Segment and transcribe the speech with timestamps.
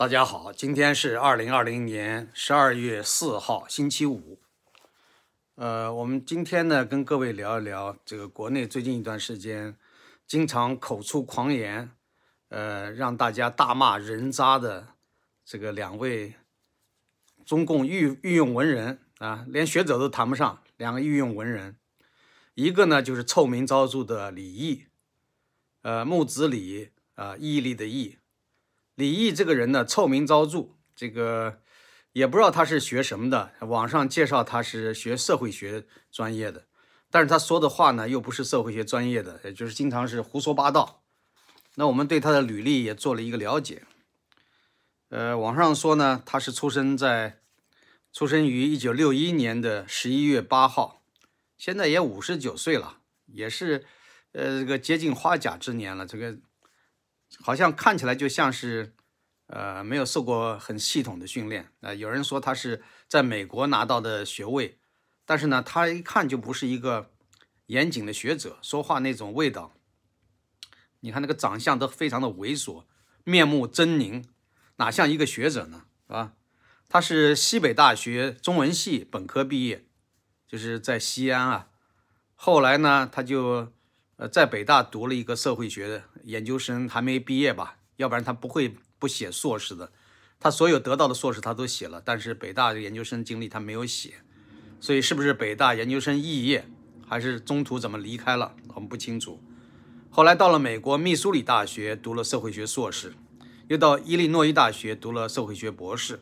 [0.00, 4.40] 大家好，今天是二零二零年十二月四号，星期五。
[5.56, 9.76] 呃，我们今天呢，跟各位聊一聊这个国内最近一段时间
[10.26, 11.90] 经常口出狂言，
[12.48, 14.94] 呃，让大家大骂人渣的
[15.44, 16.32] 这个两位
[17.44, 21.76] 中共御御用文人啊，连学者都谈不上，两个御用文人，
[22.54, 24.86] 一个呢就是臭名昭著的李毅，
[25.82, 28.16] 呃，木子李啊，毅力的毅。
[29.00, 31.62] 李毅这个人呢，臭名昭著，这个
[32.12, 33.52] 也不知道他是学什么的。
[33.60, 36.66] 网上介绍他是学社会学专业的，
[37.10, 41.02] 但是他说的话呢，又不是社会学专业的，也就是经常是胡说八道。
[41.76, 43.84] 那我们对他的履历也做了一个了解。
[45.08, 47.40] 呃，网上说呢，他是出生在
[48.12, 51.02] 出生于一九六一年的十一月八号，
[51.56, 52.98] 现在也五十九岁了，
[53.28, 53.86] 也是
[54.32, 56.36] 呃这个接近花甲之年了，这个。
[57.38, 58.92] 好像看起来就像是，
[59.46, 61.94] 呃，没有受过很系统的训练啊。
[61.94, 64.78] 有人说他是在美国拿到的学位，
[65.24, 67.12] 但是呢，他一看就不是一个
[67.66, 69.72] 严谨的学者，说话那种味道。
[71.00, 72.84] 你看那个长相都非常的猥琐，
[73.24, 74.24] 面目狰狞，
[74.76, 75.84] 哪像一个学者呢？
[76.06, 76.34] 是吧？
[76.88, 79.86] 他是西北大学中文系本科毕业，
[80.46, 81.68] 就是在西安啊。
[82.34, 83.72] 后来呢，他就。
[84.20, 87.78] 呃，在北大读了一个社会学的研究生，还没毕业吧？
[87.96, 89.90] 要不然他不会不写硕士的。
[90.38, 94.16] 他所有得到的硕士他都写了，但是北大的研究生经历他没有写。
[94.78, 96.66] 所以是不是北大研究生肄业，
[97.08, 99.42] 还是中途怎么离开了，我们不清楚。
[100.10, 103.14] 后来到了美国密苏里大学读了社会学硕士，
[103.68, 106.20] 又到伊利诺伊大学读了社会学博士。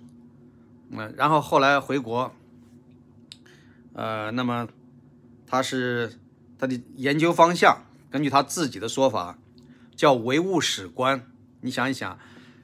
[0.90, 2.32] 嗯，然后后来回国。
[3.94, 4.68] 呃，那么
[5.48, 6.16] 他是
[6.56, 7.86] 他的研究方向。
[8.10, 9.38] 根据他自己的说法，
[9.94, 11.30] 叫唯物史观。
[11.60, 12.18] 你想一想，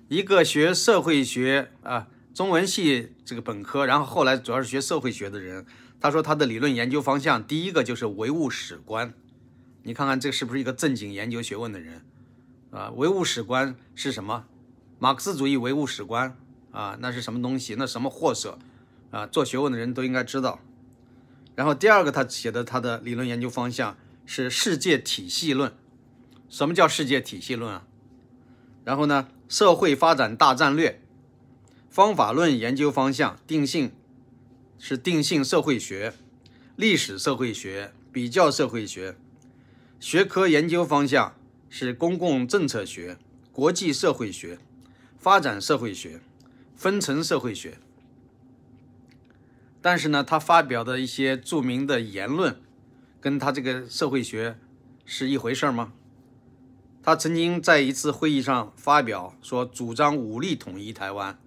[0.09, 5.67] 一个学社会学啊，中文系这个本科，然后后来主要是学社会学的人，
[6.01, 9.13] 他说他的理论研究方向第一个就是唯物史观。
[9.83, 12.01] 你看看这是不是一个正经研究学问的人
[12.71, 12.91] 啊？
[12.97, 14.47] 唯物史观是什么？
[14.99, 16.37] 马克思主义唯物史观
[16.71, 17.75] 啊，那是什么东西？
[17.77, 18.59] 那什么货色
[19.11, 19.27] 啊？
[19.27, 20.61] 做学问的人都应该知道。
[21.55, 23.97] 然后第二个他写的他的理论研究方向。
[24.27, 25.73] 是世界体系论，
[26.49, 27.87] 什么叫世界体系论啊？
[28.85, 31.01] 然后呢，社会发展大战略，
[31.91, 33.93] 方法论研究方向定性
[34.79, 36.15] 是定性社会学、
[36.77, 39.17] 历史社会学、比较社会学，
[40.01, 41.37] 学科研究方向
[41.69, 43.19] 是公共政策学、
[43.53, 44.59] 国际社会学、
[45.19, 46.21] 发展社会学、
[46.75, 47.79] 分层社会学。
[49.81, 52.64] 但是呢，他发表的一些著名的言论。
[53.25, 54.59] 跟他这个社会学
[55.07, 55.95] 是一回事吗？
[57.03, 61.39] 他曾经在一次会议上发表说，主张武力统一台湾，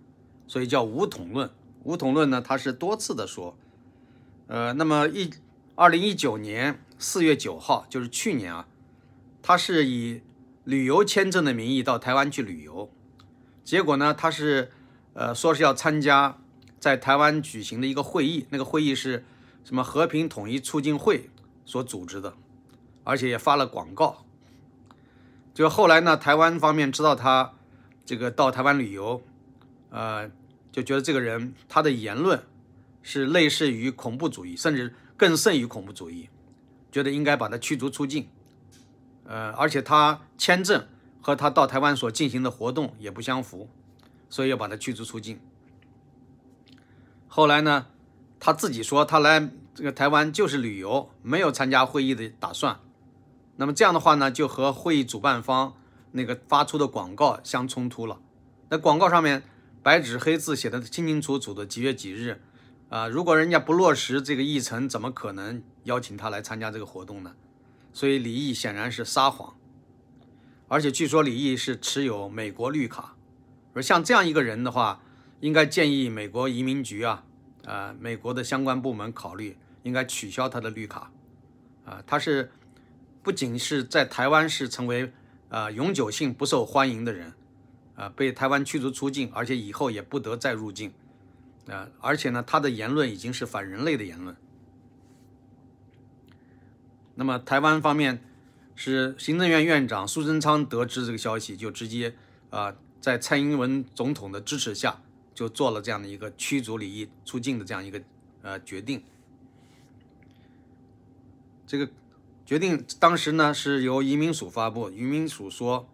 [0.48, 1.52] 所以叫武统论。
[1.84, 3.56] 武统论呢，他是多次的说。
[4.48, 5.30] 呃，那么一
[5.76, 8.68] 二零一九年四月九号，就是去年啊，
[9.44, 10.22] 他是以
[10.64, 12.90] 旅游签证的名义到台湾去旅游，
[13.64, 14.72] 结果呢，他是
[15.14, 16.40] 呃说是要参加
[16.80, 19.24] 在台湾举行的一个会议，那个会议是
[19.64, 21.30] 什么和平统一促进会。
[21.68, 22.34] 所组织的，
[23.04, 24.24] 而且也发了广告。
[25.54, 27.54] 就后来呢，台湾方面知道他
[28.06, 29.22] 这个到台湾旅游，
[29.90, 30.32] 呃，
[30.72, 32.42] 就觉得这个人他的言论
[33.04, 36.30] 是类似于恐怖主义，甚至更甚于恐怖主义，
[36.90, 38.30] 觉得应该把他驱逐出境。
[39.26, 40.88] 呃，而且他签证
[41.20, 43.68] 和他到台湾所进行的活动也不相符，
[44.30, 45.38] 所以要把他驱逐出境。
[47.28, 47.88] 后来呢，
[48.40, 49.52] 他自己说他来。
[49.78, 52.80] 这个台湾就是旅游，没有参加会议的打算。
[53.58, 55.76] 那么这样的话呢，就和会议主办方
[56.14, 58.20] 那个发出的广告相冲突了。
[58.70, 59.44] 那广告上面
[59.84, 62.42] 白纸黑字写的清清楚楚的几月几日
[62.90, 67.36] 啊，如果人家不落实这个议程，怎么可能邀请他来参加这个活动呢？
[67.94, 69.54] 所以李毅显然是撒谎，
[70.68, 73.16] 而且据说李毅是持有美国绿卡。
[73.76, 75.04] 而像这样一个人的话，
[75.40, 77.24] 应该建议美国移民局啊，
[77.66, 79.56] 呃，美国的相关部门考虑。
[79.88, 81.10] 应该取消他的绿卡，
[81.86, 82.52] 啊，他是
[83.24, 85.14] 不仅是在台湾是成为
[85.50, 87.34] 啊永久性不受欢迎的人，
[87.96, 90.92] 啊，被台湾驱逐出境，而且以后也不得再入境，
[91.68, 94.36] 啊，而且呢，他的言论已经是反人类的言论。
[97.16, 98.22] 那么台湾方面
[98.76, 102.14] 是行政院院长苏贞昌得知这个消息，就直接
[102.50, 105.02] 啊在蔡英文总统的支持下，
[105.34, 108.02] 就做了这样的一个驱逐李毅出境的这样一个
[108.42, 109.02] 呃决定。
[111.68, 111.90] 这个
[112.46, 115.86] 决定当时呢是由移民署发布，移民署说，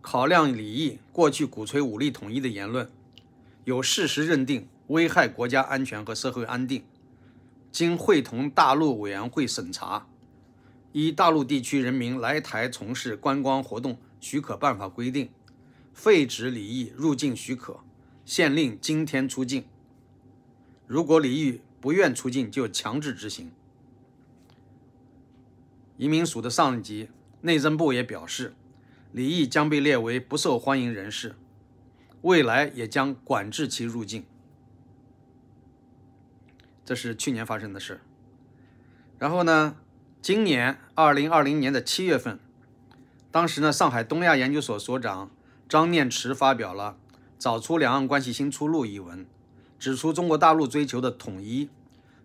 [0.00, 2.88] 考量李毅过去鼓吹武力统一的言论，
[3.64, 6.84] 有事实认定危害国家安全和社会安定，
[7.72, 10.06] 经会同大陆委员会审查，
[10.92, 15.28] 依《大陆地区人民来台从事观光活动许可办法》规定，
[15.92, 17.80] 废止李毅入境许可，
[18.24, 19.64] 限令今天出境。
[20.86, 23.50] 如果李毅不愿出境，就强制执行。
[25.96, 27.08] 移民署的上级
[27.40, 28.54] 内政部也表示，
[29.12, 31.34] 李毅将被列为不受欢迎人士，
[32.20, 34.24] 未来也将管制其入境。
[36.84, 38.00] 这是去年发生的事。
[39.18, 39.76] 然后呢，
[40.20, 42.38] 今年二零二零年的七月份，
[43.30, 45.30] 当时呢，上海东亚研究所所长
[45.66, 46.98] 张念池发表了
[47.38, 49.26] 《找出两岸关系新出路》一文，
[49.78, 51.70] 指出中国大陆追求的统一，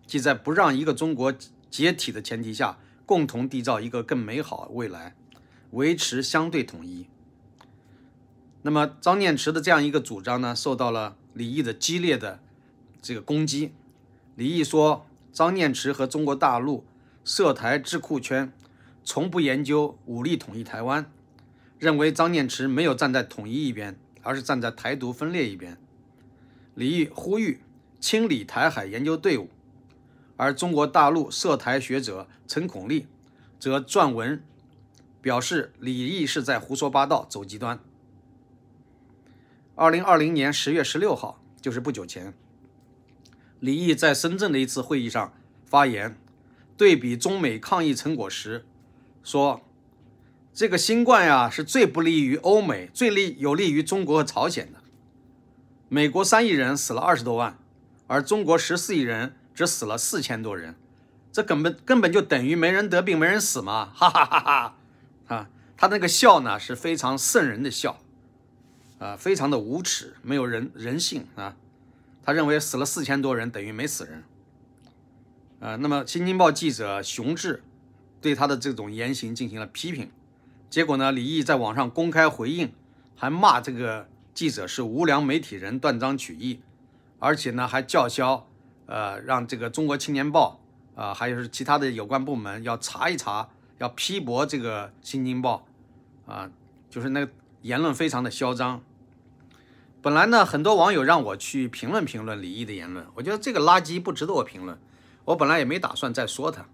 [0.06, 1.34] 即在不让一个中国
[1.70, 2.78] 解体的前提下。
[3.12, 5.18] 共同缔造一个更美好未来，
[5.72, 7.08] 维持相对统一。
[8.62, 12.40] 那么张念池的这样一个主张呢，受到了李毅的激烈的
[13.02, 13.74] 这个攻击。
[14.38, 16.86] 李毅说，张念池和中国大陆
[17.26, 18.54] 涉台智库圈
[19.04, 21.12] 从不研究武力统一台湾，
[21.80, 25.78] 认为张念池没有站在统一一边，而是站在台独分裂一边。
[26.76, 27.60] 李毅呼吁
[28.00, 29.50] 清理台海研究队伍。
[30.42, 33.06] 而中国大陆涉台学者陈孔立
[33.60, 34.44] 则撰文
[35.22, 37.80] 表示，李毅是在胡说八道、走极端。
[39.76, 42.34] 二零二零年十月十六号，就是不久前，
[43.60, 45.32] 李毅在深圳的一次会议上
[45.64, 46.18] 发言，
[46.76, 48.66] 对比中美抗疫成果时
[49.22, 49.62] 说
[50.52, 54.80] ：“这个新冠呀，是最不利于欧美，最利有利于中国和朝鲜的。
[55.88, 57.60] 美国三亿人死了二十多万，
[58.08, 60.76] 而中国十四亿人。”只死了四千多人，
[61.32, 63.92] 这根本根本就等于没人得病没人死嘛！
[63.94, 64.78] 哈哈哈哈！
[65.28, 68.02] 啊，他那个笑呢是非常瘆人的笑，
[69.00, 71.56] 啊，非常的无耻，没有人人性啊！
[72.24, 74.24] 他认为死了四千多人等于没死人，
[75.60, 77.64] 啊，那么《新京报》记者熊志
[78.22, 80.12] 对他的这种言行进行了批评，
[80.70, 82.72] 结果呢，李毅在网上公开回应，
[83.16, 86.62] 还骂这个记者是无良媒体人断章取义，
[87.20, 88.48] 而且呢还叫嚣。
[88.92, 90.60] 呃，让这个《中国青年报》
[91.02, 93.48] 啊，还有是其他的有关部门要查一查，
[93.78, 95.66] 要批驳这个《新京报》
[96.30, 96.52] 啊，
[96.90, 98.84] 就是那个言论非常的嚣张。
[100.02, 104.78] 本来呢，很多网友让我去评论评论李毅的言论，我觉得这个垃圾不值得我评论。
[105.24, 106.66] 我本来也没打算再说他，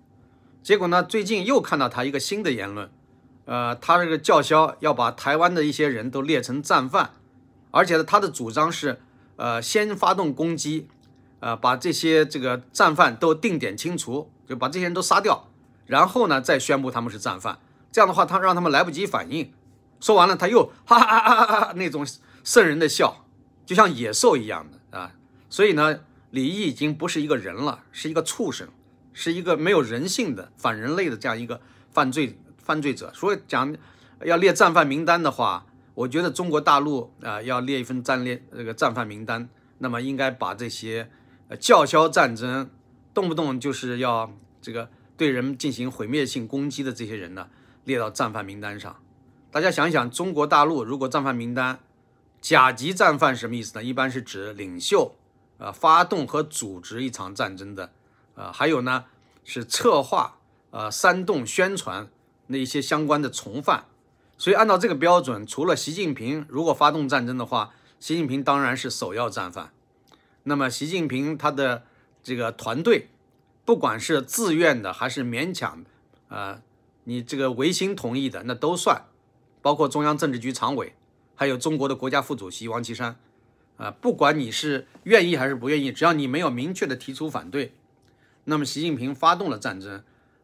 [0.64, 2.90] 结果呢，最近又看到他一个新的言论，
[3.46, 7.12] 呃，他这个叫嚣要把台湾的一些人都列成战犯，
[7.70, 9.00] 而且呢，他的主张是，
[9.36, 10.88] 呃，先发动攻击。
[11.40, 15.50] 呃，把这些这个战犯都定点清除，就把这些人都杀掉，
[15.86, 17.60] 然后呢，再宣布他们是战犯。
[17.92, 19.54] 这样的话，他让他们来不及反应。
[20.00, 22.06] 说完了，他又哈哈哈哈哈哈那种
[22.44, 23.26] 瘆人的笑，
[23.66, 25.14] 就像野兽一样的啊。
[25.50, 26.00] 所以呢，
[26.32, 28.68] 李毅已经不是一个人了，是一个畜生，
[29.14, 31.62] 是一个没有人性的反人类的这样一个
[31.92, 33.12] 犯罪犯罪者。
[33.14, 33.76] 所以讲
[34.24, 39.48] 要列战犯名单的话，我觉得中国大陆啊要列一份战列这个战犯名单，
[39.78, 41.12] 那么应该把这些。
[41.50, 42.70] 呃，叫嚣战争，
[43.14, 47.50] 动不动就是要这个对人进行毁灭性攻击的这些人呢，
[47.86, 48.96] 列到战犯名单上。
[49.50, 51.80] 大家想一想，中国大陆如果战犯名单，
[52.42, 53.84] 甲级战犯什么意思呢？
[53.84, 55.16] 一般是指领袖，
[55.58, 57.92] 呃，发动和组织一场战争的，
[58.36, 59.06] 呃，还有呢
[59.44, 60.38] 是策划、
[60.72, 62.10] 呃，煽动、宣传
[62.48, 63.86] 那一些相关的从犯。
[64.38, 69.72] 所以按照这个标准，除了习近平，如果发动战争的话，习近平当然是首要战犯。
[70.50, 71.84] 那么，习近平他的
[72.24, 73.10] 这个团队，
[73.66, 75.84] 不管是自愿的还是勉强，
[76.30, 76.62] 呃，
[77.04, 79.08] 你这个违心同意的，那都算，
[79.62, 80.94] 包括中央政治局常委，
[81.36, 83.18] 还有中国的国家副主席王岐山，
[83.76, 87.74] 啊，不管你是愿意还是不愿意，只要你没有明确的提出反对，
[88.46, 90.02] 那么习近平发动了战争，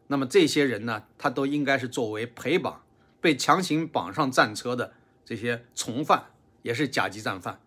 [0.08, 2.82] 那么这些人呢，他都应该是作为陪绑，
[3.22, 4.92] 被强行绑上战车的
[5.24, 6.24] 这些从犯，
[6.60, 7.58] 也是甲级战犯。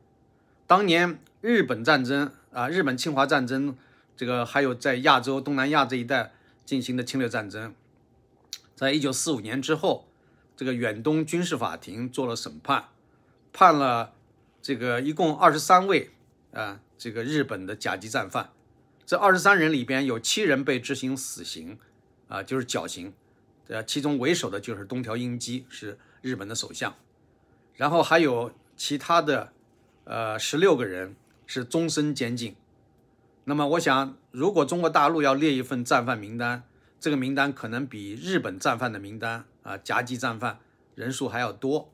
[0.67, 3.77] 当年日本战争啊，日本侵华战争，
[4.17, 6.33] 这个还有在亚洲、东南亚这一带
[6.65, 7.73] 进行的侵略战争，
[8.75, 10.09] 在一九四五年之后，
[10.57, 12.89] 这个远东军事法庭做了审判，
[13.53, 14.13] 判了
[14.61, 16.11] 这个一共二十三位
[16.51, 18.49] 啊，这个日本的甲级战犯，
[19.05, 21.79] 这二十三人里边有七人被执行死刑
[22.27, 23.13] 啊，就是绞刑，
[23.69, 26.93] 呃，其中为首的就是东条英机，是日本的首相，
[27.75, 29.53] 然后还有其他的。
[30.09, 32.55] 呃，十六个人是终身监禁。
[33.43, 36.63] 那么，我想，如果中国大陆要列一份战犯名单，
[36.97, 40.59] 这个名单可能比日本战犯的名单啊，甲级战犯
[40.95, 41.89] 人数还要多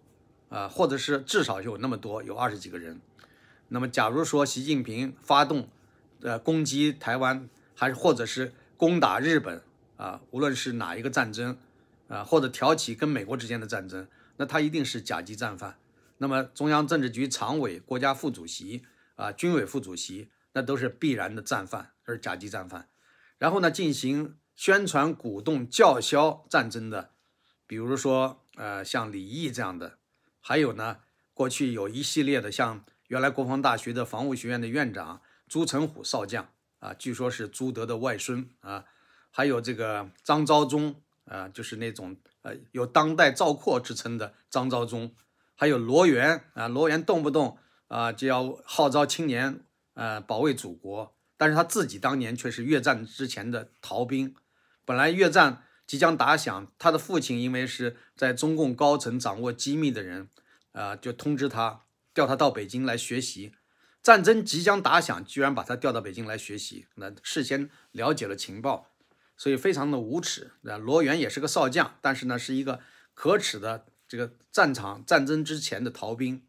[0.50, 3.02] 啊，或者是至少有那么多，有二十几个人。
[3.70, 5.68] 那么假如说习近平发动
[6.22, 9.64] 呃攻击台湾，还是或者是攻打日本
[9.98, 11.58] 啊，无论是哪一个战争
[12.08, 15.78] 啊，或者挑起跟美国之间的战争，那他一定是甲级战犯。
[16.24, 22.88] 那么中央政治局常委、国家副主席啊、军委副主席，那都是必然的战犯，都是甲级战犯。
[23.38, 27.12] 然后呢，进行宣传、鼓动、叫嚣战争的，
[27.68, 29.98] 比如说呃像李毅这样的，
[30.40, 31.00] 还有呢，
[31.34, 36.48] 过去有一系列的像原来国防大学的防务学院的院长朱成虎少将
[36.80, 38.86] 啊，据说是朱德的外孙啊，
[39.30, 45.14] 还有这个张召忠啊，就是那种呃有当代赵括之称的张召忠。
[45.56, 47.58] 还有罗源啊，罗源动不动
[47.88, 49.62] 啊就要号召青年
[49.94, 54.36] 呃保卫祖国，但是他自己当年却是越战之前的逃兵。
[54.84, 60.30] 本来越战即将打响，他的父亲因为是在中共高层掌握机密的人，
[60.72, 61.84] 啊，就通知他
[62.14, 63.54] 调他到北京来学习。
[64.02, 68.92] 战争即将打响，居然把他调到北京来学习，那事先了解了情报，
[69.38, 70.52] 所以非常的无耻。
[70.64, 72.82] 那罗源也是个少将，但是呢是一个
[73.14, 73.86] 可耻的。
[74.14, 76.46] 这个战场战争之前的逃兵，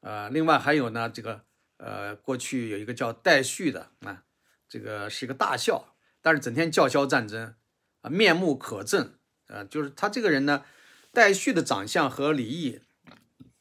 [0.00, 1.44] 呃，另外还有呢，这个
[1.76, 4.24] 呃，过去有一个叫戴旭的啊，
[4.66, 7.54] 这个是一个大校，但是整天叫嚣战争
[8.00, 9.10] 啊，面目可憎
[9.48, 10.64] 啊，就是他这个人呢，
[11.12, 12.80] 戴旭的长相和李毅，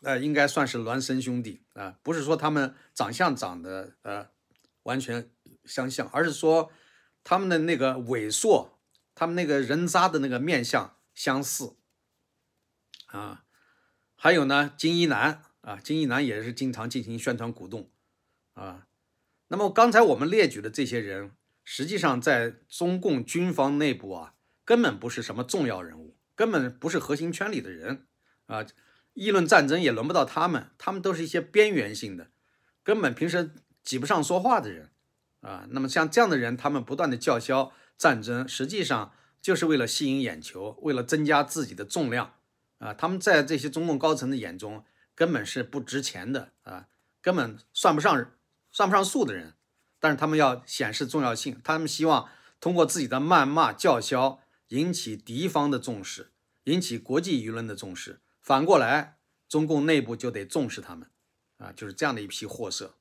[0.03, 4.29] 呃，应该算是孪生兄弟啊，不是说他们长相长得呃
[4.83, 5.29] 完全
[5.65, 6.71] 相像，而是说
[7.25, 8.69] 他们的那个猥琐，
[9.13, 11.75] 他们那个人渣的那个面相相似。
[13.15, 13.43] 啊，
[14.15, 17.89] 还有呢，金一南啊，金一南也是经常进行宣传鼓动
[18.53, 18.87] 啊。
[19.47, 21.31] 那么刚才我们列举的这些人，
[21.63, 24.33] 实际上在中共军方内部啊，
[24.65, 28.07] 根本不是什么重要人物，根本不是核心圈里的人
[28.47, 28.65] 啊。
[29.13, 32.31] 议论战争也轮不到他们，他们都是一些边缘性的，
[32.83, 34.91] 根本平时挤不上说话的人
[35.39, 35.65] 啊。
[35.69, 42.33] 那么像这样的人，他们不断的叫嚣战争，实际上就是为了吸引眼球，为了增加自己的重量。
[42.79, 46.87] 啊，他们在这些中共高层的眼中根本是不值钱的啊，
[47.21, 48.31] 根本算不上
[48.71, 49.53] 算不上数的人。
[49.99, 52.29] 但是他们要显示重要性，他们希望
[52.59, 56.31] 通过自己的谩骂叫嚣引起敌方的重视，
[56.65, 58.21] 引起国际舆论的重视。
[58.41, 59.17] 反过来，
[59.47, 61.09] 中共内部就得重视他们
[61.57, 62.97] 啊，就是这样的一批货色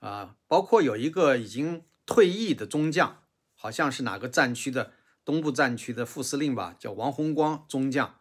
[0.00, 0.34] 啊。
[0.48, 3.22] 包括有一个已经退役的中将，
[3.54, 8.19] 好像是哪个战区的东部战区的副司令吧，叫王洪光中将。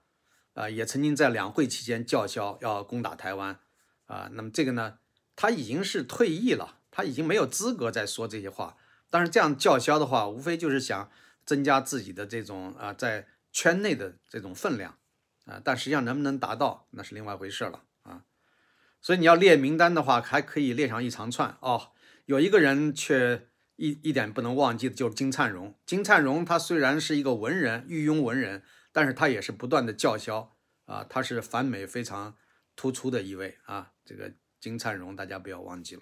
[0.54, 3.60] 啊，也曾经在两会期间叫嚣要攻打台湾，
[4.08, 5.00] 啊，那么这个呢，
[5.36, 8.76] 他已经是退役了，他已经没有资格再说这些话。
[9.10, 11.10] 但是这样叫嚣的话，无非就是想
[11.46, 14.98] 增加自己的这种啊，在圈内的这种分量，
[15.46, 18.24] 啊，但实际上能不能达到，那是另外一回事了啊。
[19.02, 21.92] 所以你要列名单的话，还可以列上一长串哦。
[22.26, 25.74] 有一个人却一一点不能忘记的，就是金灿荣。
[25.86, 28.64] 金灿荣他虽然是一个文人，御庸文人。
[29.00, 32.36] 但是他也是不断的叫嚣啊，他是反美非常
[32.76, 36.02] 突出的一位啊，这个金灿荣大家不要忘记了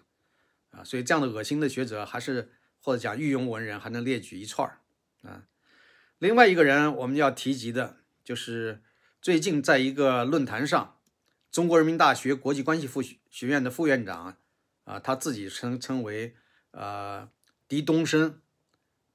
[0.72, 2.52] 啊，所以这样的恶心的学者还是
[2.82, 4.80] 或者讲御用文人还能列举一串
[5.22, 5.44] 啊。
[6.18, 8.82] 另外一个人我们要提及的就是
[9.22, 10.98] 最近在一个论坛上，
[11.52, 14.40] 中国人民大学国际关系副学院的副院长
[14.86, 16.36] 啊，他自己称称为
[16.72, 17.30] 呃
[17.68, 18.42] 狄东升，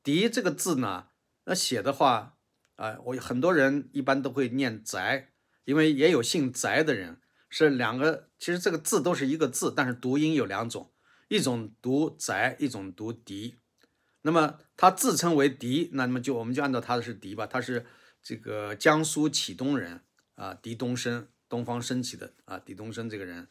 [0.04, 1.08] 狄这个字呢，
[1.46, 2.36] 那写的话。
[2.76, 5.26] 啊，我很多人一般都会念翟，
[5.64, 10.90] 因为也有姓翟的人，是两个，其实这个字都是一个字，但是读音有两种，
[11.28, 13.58] 一种读翟，一种读狄。
[14.22, 17.84] 那么他自称为狄，那么就我们就按照他的是狄吧，他是
[18.22, 20.00] 这个江苏启东人
[20.34, 23.48] 啊，狄东升，东方升起的啊，狄东升这个人，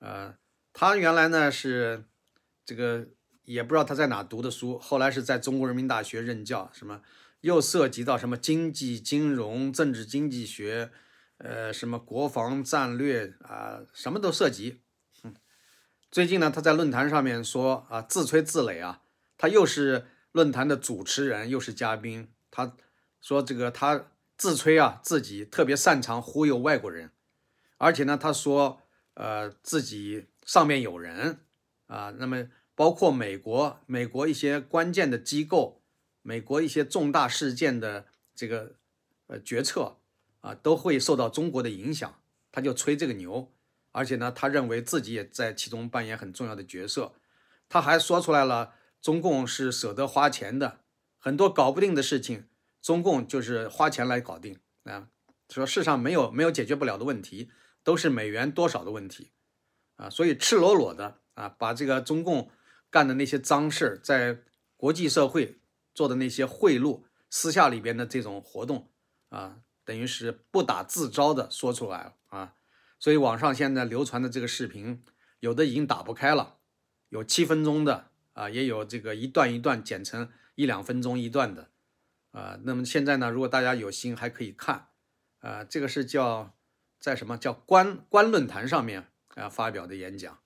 [0.00, 0.34] 呃，
[0.72, 2.04] 他原来呢是
[2.64, 3.06] 这个
[3.44, 7.02] 也不知道他在哪读的书，后来是在中国人民大学任教，什么。
[7.40, 10.90] 又涉及到什么经济、金融、政治经济学，
[11.36, 14.80] 呃，什么国防战略啊，什么都涉及。
[15.22, 15.36] 嗯，
[16.10, 19.02] 最近呢，他在论坛上面说啊，自吹自擂啊，
[19.36, 22.28] 他又是论坛的主持人，又是嘉宾。
[22.50, 22.76] 他
[23.20, 27.12] 说这个他自吹啊，自己特别擅长忽悠外国人，
[27.76, 28.82] 而且呢，他说
[29.14, 31.38] 呃自己上面有人
[31.86, 35.77] 啊，那么包括美国，美国一些关键的机构。
[36.28, 38.04] 美国一些重大事件的
[38.34, 38.74] 这个
[39.28, 39.96] 呃决策
[40.42, 42.20] 啊，都会受到中国的影响，
[42.52, 43.50] 他就吹这个牛，
[43.92, 47.14] 而且呢，他认为自己也在其中扮演很重要的角色。
[47.70, 50.80] 他还说出来了，中共是舍得花钱的，
[51.16, 52.44] 很多搞不定的事情，
[52.82, 55.08] 中共就是花钱来搞定啊。
[55.48, 57.50] 说世上没有没有解决不了的问题，
[57.82, 59.30] 都是美元多少的问题
[59.96, 60.10] 啊。
[60.10, 62.50] 所以赤裸裸的啊，把这个中共
[62.90, 64.42] 干的那些脏事，在
[64.76, 65.56] 国际社会
[65.98, 68.88] 做的那些贿赂、私下里边的这种活动
[69.30, 72.54] 啊，等于是不打自招的说出来了啊。
[73.00, 75.02] 所以网上现在流传的这个视频，
[75.40, 76.58] 有的已经打不开了，
[77.08, 81.68] 有七分钟的啊，也有这个一段一段剪成一两分钟一段的
[82.30, 82.56] 啊。
[82.62, 84.90] 那么现在呢，如果大家有心还可以看
[85.40, 86.54] 啊，这个是叫
[87.00, 90.38] 在什么叫官官论坛上面啊发表的演讲。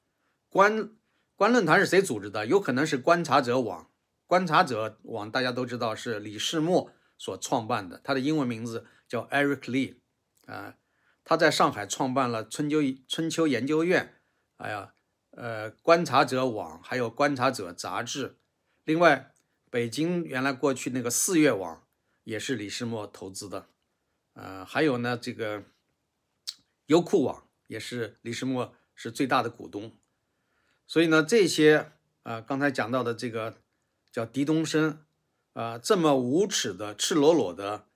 [0.49, 0.93] 官
[1.37, 2.47] 官论坛是谁组织的？
[2.47, 3.92] 有可能是观察者网。
[4.33, 9.97] 观察者网大家都知道是李世默所创办的，他的英文名字叫 Eric Lee
[10.47, 10.79] 啊。
[11.23, 14.23] 他在上海创办了春秋春秋研究院，
[14.57, 14.95] 哎呀，
[15.33, 18.39] 呃，观察者网，还有观察者杂志。
[18.85, 19.35] 另外，
[19.71, 21.87] 北京原来过去那个四月网
[22.25, 23.69] 也是李世默投资的，
[24.33, 25.65] 呃，还有呢，这个
[26.87, 29.95] 优酷网也是李世默是最大的股东。
[30.87, 33.59] 所以呢，这些啊，刚才讲到的这个
[34.13, 35.05] 叫狄东升，
[35.55, 37.87] 啊，这么无耻的、赤裸裸的，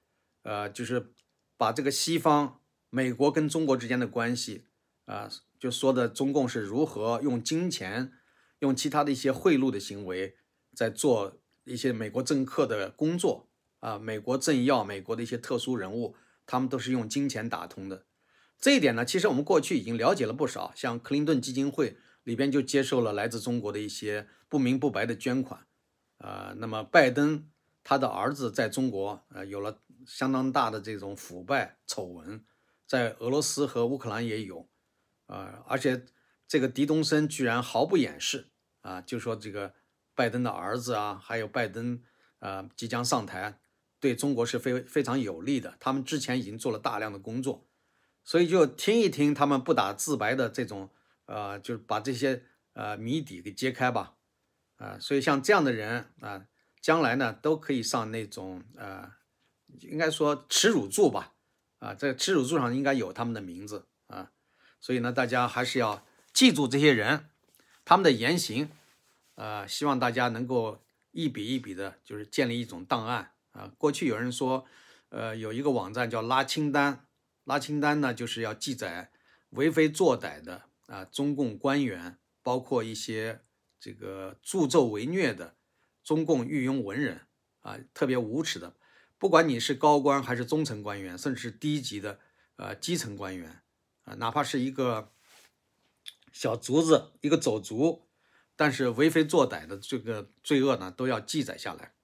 [0.43, 1.13] 呃，就是
[1.57, 2.61] 把这个西方。
[2.89, 4.69] 美国跟中国之间的关系
[5.05, 8.13] 啊，就说的中共是如何用金钱、
[8.61, 10.37] 用其他的一些贿赂的行为，
[10.75, 13.99] 在做一些美国政客的工作啊。
[13.99, 18.07] 美国政要、美国的一些特殊人物，他们都是用金钱打通的。
[18.59, 25.66] 这一点呢，其实我们过去已经了解了不少，像克林顿基金会里边就接受了来自中国的一些不明不白的捐款
[26.19, 26.55] 呃。
[26.59, 27.49] 那么拜登
[27.83, 32.45] 他的儿子在中国呃有了相当大的这种腐败丑闻。
[32.87, 34.69] 在俄罗斯和乌克兰也有，
[35.27, 36.07] 呃，而且
[36.47, 39.75] 这个狄东森居然毫不掩饰，啊，就说这个
[40.15, 42.01] 拜登的儿子啊，还有拜登
[42.39, 43.59] 呃即将上台，
[43.99, 45.77] 对中国是非非常有利的。
[45.81, 47.67] 他们之前已经做了大量的工作，
[48.23, 50.91] 所以就听一听他们不打自白的这种，
[51.25, 52.45] 呃，就是把这些
[52.75, 54.16] 呃谜底给揭开吧，
[54.77, 56.47] 啊，所以像这样的人啊，
[56.81, 59.13] 将来呢都可以上那种呃，
[59.81, 61.33] 应该说耻辱柱吧。
[61.79, 64.33] 啊，在耻辱柱上应该有他们的名字啊，
[64.81, 67.29] 所以呢，大家还是要记住这些人，
[67.85, 68.71] 他们的言行，
[69.35, 73.71] 啊，希望大家能够一笔一笔的，就是建立一种档案啊。
[73.77, 74.65] 过去有人说，
[75.11, 77.07] 呃，有一个网站叫拉清单，
[77.45, 79.13] 拉清单呢，就是要记载
[79.51, 83.43] 为非作歹的啊，中共官员，包括一些
[83.79, 85.57] 这个助纣为虐的
[86.03, 87.27] 中共御庸文人
[87.61, 88.75] 啊，特别无耻的。
[89.19, 92.21] 不管你是高官还是中层官员，甚至是低级的
[92.57, 93.63] 呃基层官员
[94.05, 95.13] 啊，哪怕是一个
[96.33, 98.07] 小卒子、一个走卒，
[98.55, 101.95] 但是为非作歹的这个罪恶呢，都要记载下来。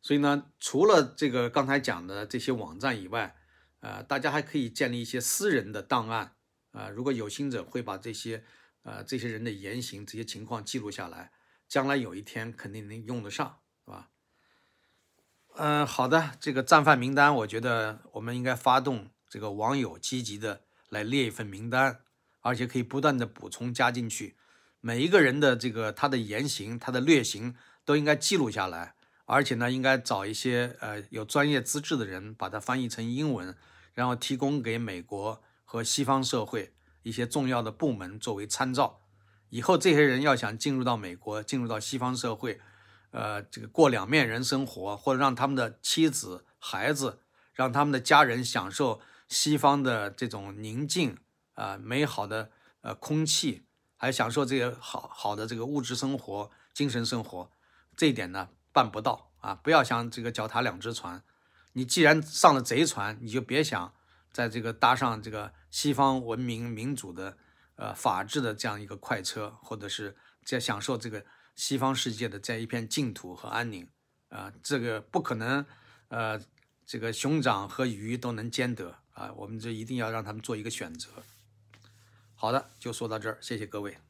[0.00, 3.36] 所以呢，除了这个刚才讲的这些网站以外，
[3.80, 6.36] 呃，大家还可以建立一些私人的档案
[6.72, 6.88] 啊。
[6.88, 8.44] 如果有心者会把这些
[8.84, 11.32] 呃这些人的言行、这些情况记录下来，
[11.68, 14.08] 将来有一天肯定能用得上，是吧？
[15.56, 22.00] 嗯，好的，这个战犯名单，我觉得我们应该发动这个网友积极的来列一份名单，
[22.40, 24.36] 而且可以不断的补充加进去。
[24.80, 33.56] 每一个人的这个他的言行、他的劣行都应该记录下来，而且呢，应该找一些呃有专业资质的人把它翻译成英文，
[33.94, 39.00] 然后提供给美国和西方社会一些重要的部门作为参照。
[39.50, 42.60] 以后这些人要想进入到美国，进入到西方社会。
[43.12, 47.20] 呃，这个过两面人生活，或者让他们的妻子、孩子，
[47.52, 51.16] 让他们的家人享受西方的这种宁静
[51.52, 57.48] 啊、美好的呃空气，还享受这个好好的这个物质生活、精神生活，
[57.96, 59.54] 这一点呢办不到啊！
[59.54, 61.22] 不要想这个脚踏两只船，
[61.74, 63.94] 你既然上了贼船，你就别想
[64.32, 67.36] 在这个搭上这个西方文明民主的
[67.74, 71.26] 呃法治的这样一个快车，或者是在享受这个。
[71.56, 73.88] 西方世界的这一片净土和安宁，
[74.28, 75.64] 啊，这个不可能，
[76.08, 76.40] 呃，
[76.84, 81.10] 这个熊掌和鱼都能兼得啊，我们就一定要让他们做一个选择。
[82.34, 84.03] 好的，就说到这儿，谢谢各位。